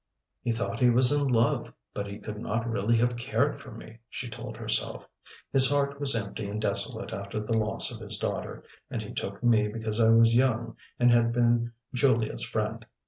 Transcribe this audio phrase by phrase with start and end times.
[0.41, 3.99] "He thought he was in love, but he could not really have cared for me,"
[4.09, 5.07] she told herself.
[5.53, 9.43] "His heart was empty and desolate after the loss of his daughter, and he took
[9.43, 12.83] me because I was young and had been Giulia's friend."